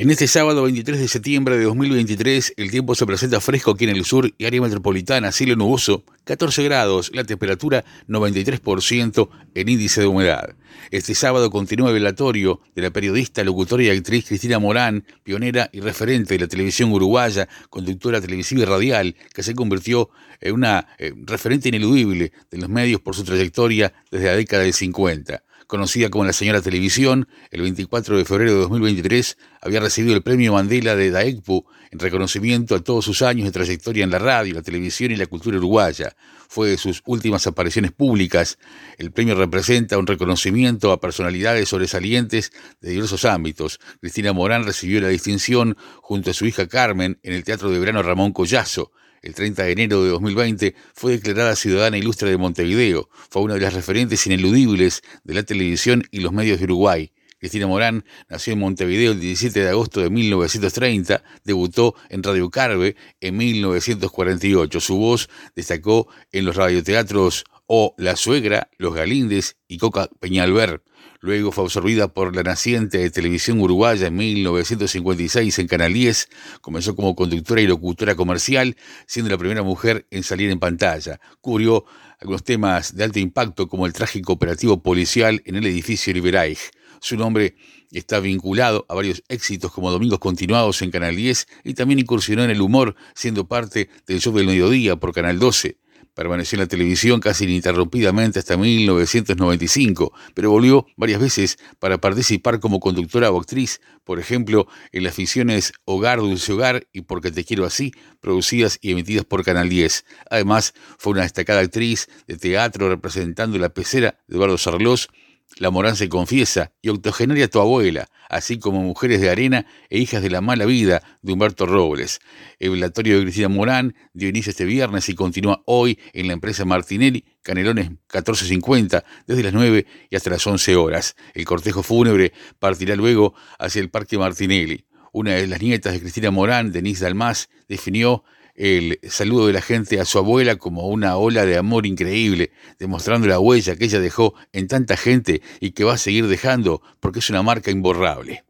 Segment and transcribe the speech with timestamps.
[0.00, 3.90] En este sábado 23 de septiembre de 2023, el tiempo se presenta fresco aquí en
[3.90, 10.06] el sur y área metropolitana, cielo nuboso, 14 grados, la temperatura 93% en índice de
[10.06, 10.54] humedad.
[10.92, 15.80] Este sábado continúa el velatorio de la periodista, locutora y actriz Cristina Morán, pionera y
[15.80, 21.12] referente de la televisión uruguaya, conductora televisiva y radial, que se convirtió en una eh,
[21.24, 26.24] referente ineludible de los medios por su trayectoria desde la década del 50 conocida como
[26.24, 31.10] la señora televisión, el 24 de febrero de 2023 había recibido el premio Mandela de
[31.10, 35.16] DAECPU en reconocimiento a todos sus años de trayectoria en la radio, la televisión y
[35.16, 36.16] la cultura uruguaya.
[36.48, 38.58] Fue de sus últimas apariciones públicas.
[38.96, 42.50] El premio representa un reconocimiento a personalidades sobresalientes
[42.80, 43.78] de diversos ámbitos.
[44.00, 48.02] Cristina Morán recibió la distinción junto a su hija Carmen en el Teatro de Verano
[48.02, 48.90] Ramón Collazo
[49.22, 53.08] el 30 de enero de 2020 fue declarada ciudadana ilustre de Montevideo.
[53.30, 57.12] Fue una de las referentes ineludibles de la televisión y los medios de Uruguay.
[57.38, 62.96] Cristina Morán nació en Montevideo el 17 de agosto de 1930, debutó en Radio Carve
[63.20, 64.80] en 1948.
[64.80, 70.82] Su voz destacó en los radioteatros O La Suegra, Los Galíndez y Coca Peñalver.
[71.20, 76.30] Luego fue absorbida por la naciente de televisión uruguaya en 1956 en Canal 10.
[76.62, 78.74] Comenzó como conductora y locutora comercial,
[79.06, 81.20] siendo la primera mujer en salir en pantalla.
[81.42, 81.84] Cubrió
[82.20, 86.70] algunos temas de alto impacto como el trágico operativo policial en el edificio Liberaich.
[87.00, 87.54] Su nombre
[87.92, 92.50] está vinculado a varios éxitos como Domingos Continuados en Canal 10 y también incursionó en
[92.50, 95.76] el humor, siendo parte del show del mediodía por Canal 12.
[96.18, 102.80] Permaneció en la televisión casi ininterrumpidamente hasta 1995, pero volvió varias veces para participar como
[102.80, 107.64] conductora o actriz, por ejemplo, en las ficciones Hogar, Dulce Hogar y Porque Te Quiero
[107.64, 110.04] Así, producidas y emitidas por Canal 10.
[110.28, 115.10] Además, fue una destacada actriz de teatro representando la pecera de Eduardo Sarlós
[115.56, 120.22] la Morán se confiesa y octogenaria tu abuela, así como Mujeres de Arena e Hijas
[120.22, 122.20] de la Mala Vida de Humberto Robles.
[122.58, 126.64] El velatorio de Cristina Morán dio inicio este viernes y continúa hoy en la empresa
[126.64, 131.16] Martinelli, Canelones 1450, desde las 9 y hasta las 11 horas.
[131.34, 134.84] El cortejo fúnebre partirá luego hacia el Parque Martinelli.
[135.12, 138.22] Una de las nietas de Cristina Morán, Denise Dalmas, definió
[138.58, 143.28] el saludo de la gente a su abuela como una ola de amor increíble, demostrando
[143.28, 147.20] la huella que ella dejó en tanta gente y que va a seguir dejando porque
[147.20, 148.44] es una marca imborrable.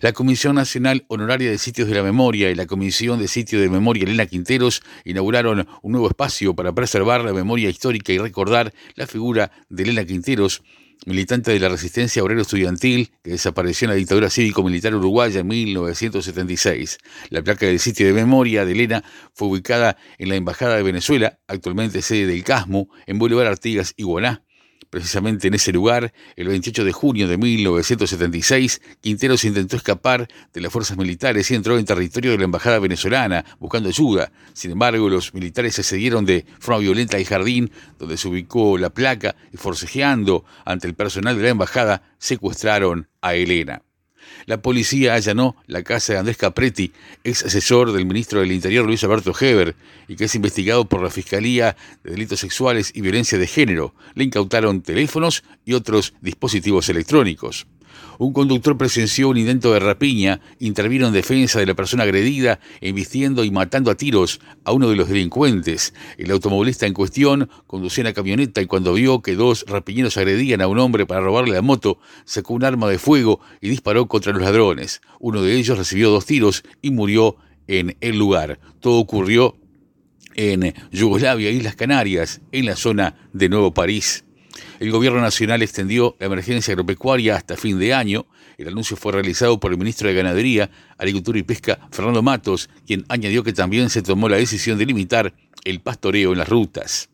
[0.00, 3.68] La Comisión Nacional Honoraria de Sitios de la Memoria y la Comisión de Sitios de
[3.68, 9.06] Memoria Elena Quinteros inauguraron un nuevo espacio para preservar la memoria histórica y recordar la
[9.06, 10.62] figura de Elena Quinteros,
[11.04, 16.98] militante de la resistencia obrero estudiantil que desapareció en la dictadura cívico-militar uruguaya en 1976.
[17.30, 21.38] La placa del sitio de memoria de Elena fue ubicada en la Embajada de Venezuela,
[21.46, 24.45] actualmente sede del CASMU, en Bolívar Artigas, Iguaná.
[24.96, 30.72] Precisamente en ese lugar, el 28 de junio de 1976, Quinteros intentó escapar de las
[30.72, 34.32] fuerzas militares y entró en territorio de la embajada venezolana buscando ayuda.
[34.54, 38.88] Sin embargo, los militares se cedieron de forma violenta al jardín donde se ubicó la
[38.88, 43.82] placa y forcejeando ante el personal de la embajada secuestraron a Elena.
[44.46, 46.92] La policía allanó la casa de Andrés Capretti,
[47.24, 49.74] ex asesor del ministro del Interior Luis Alberto Heber,
[50.08, 53.94] y que es investigado por la Fiscalía de Delitos Sexuales y Violencia de Género.
[54.14, 57.66] Le incautaron teléfonos y otros dispositivos electrónicos.
[58.18, 63.44] Un conductor presenció un intento de rapiña, intervino en defensa de la persona agredida, embistiendo
[63.44, 65.94] y matando a tiros a uno de los delincuentes.
[66.16, 70.68] El automovilista en cuestión conducía una camioneta y cuando vio que dos rapiñeros agredían a
[70.68, 74.42] un hombre para robarle la moto, sacó un arma de fuego y disparó contra los
[74.42, 75.00] ladrones.
[75.20, 77.36] Uno de ellos recibió dos tiros y murió
[77.66, 78.58] en el lugar.
[78.80, 79.56] Todo ocurrió
[80.34, 84.25] en Yugoslavia, Islas Canarias, en la zona de Nuevo París.
[84.80, 88.26] El gobierno nacional extendió la emergencia agropecuaria hasta fin de año.
[88.58, 93.04] El anuncio fue realizado por el ministro de Ganadería, Agricultura y Pesca, Fernando Matos, quien
[93.08, 95.34] añadió que también se tomó la decisión de limitar
[95.64, 97.10] el pastoreo en las rutas.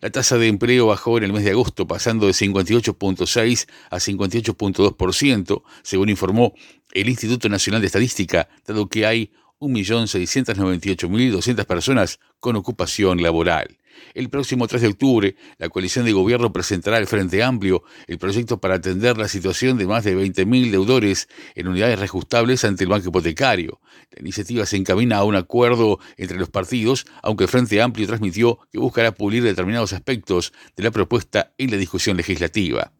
[0.00, 5.62] La tasa de empleo bajó en el mes de agosto, pasando de 58.6 a 58.2%,
[5.82, 6.52] según informó
[6.92, 9.30] el Instituto Nacional de Estadística, dado que hay
[9.60, 13.78] 1.698.200 personas con ocupación laboral.
[14.14, 18.60] El próximo 3 de octubre, la coalición de gobierno presentará al Frente Amplio el proyecto
[18.60, 23.08] para atender la situación de más de 20.000 deudores en unidades reajustables ante el banco
[23.08, 23.80] hipotecario.
[24.10, 28.58] La iniciativa se encamina a un acuerdo entre los partidos, aunque el Frente Amplio transmitió
[28.72, 32.92] que buscará pulir determinados aspectos de la propuesta en la discusión legislativa.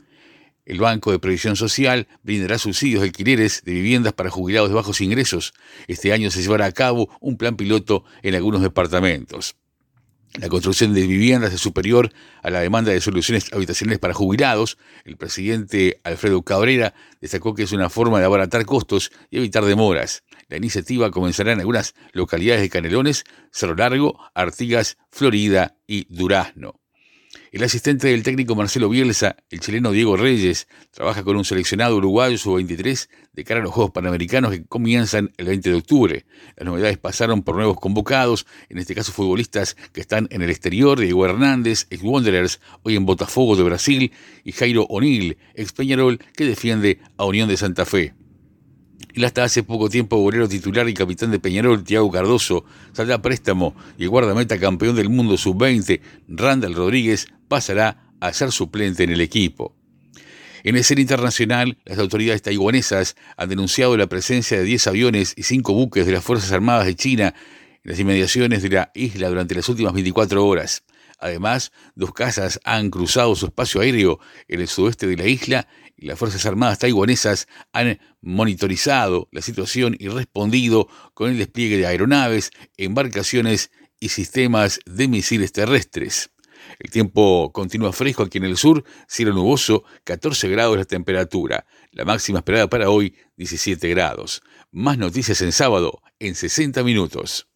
[0.67, 5.03] El Banco de Previsión Social brindará subsidios de alquileres de viviendas para jubilados de bajos
[5.03, 5.53] ingresos.
[5.89, 9.57] Este año se llevará a cabo un plan piloto en algunos departamentos.
[10.41, 14.79] La construcción de viviendas es superior a la demanda de soluciones habitacionales para jubilados.
[15.05, 20.25] El presidente Alfredo Cabrera destacó que es una forma de abaratar costos y evitar demoras.
[20.49, 26.84] La iniciativa comenzará en algunas localidades de Canelones, Cerro Largo, Artigas, Florida y Durazno.
[27.53, 32.37] El asistente del técnico Marcelo Bielsa, el chileno Diego Reyes, trabaja con un seleccionado uruguayo
[32.37, 36.27] sub-23 de cara a los Juegos Panamericanos que comienzan el 20 de octubre.
[36.57, 40.99] Las novedades pasaron por nuevos convocados, en este caso futbolistas que están en el exterior,
[40.99, 46.45] Diego Hernández, ex Wanderers, hoy en Botafogo de Brasil, y Jairo O'Neill, ex Peñarol, que
[46.45, 48.15] defiende a Unión de Santa Fe.
[49.25, 54.05] Hasta hace poco tiempo bolero titular y capitán de Peñarol, Tiago Cardoso, saldrá préstamo y
[54.05, 59.75] el guardameta campeón del mundo sub-20, Randall Rodríguez, pasará a ser suplente en el equipo.
[60.65, 65.75] En el internacional, las autoridades taiwanesas han denunciado la presencia de 10 aviones y 5
[65.75, 67.35] buques de las Fuerzas Armadas de China
[67.85, 70.83] en las inmediaciones de la isla durante las últimas 24 horas.
[71.19, 75.69] Además, dos casas han cruzado su espacio aéreo en el sudeste de la isla
[76.07, 82.51] las Fuerzas Armadas taiwanesas han monitorizado la situación y respondido con el despliegue de aeronaves,
[82.77, 83.71] embarcaciones
[84.01, 86.31] y sistemas de misiles terrestres.
[86.79, 91.67] El tiempo continúa fresco aquí en el sur, cielo nuboso, 14 grados la temperatura.
[91.93, 94.43] La máxima esperada para hoy, 17 grados.
[94.71, 97.49] Más noticias en sábado, en 60 minutos.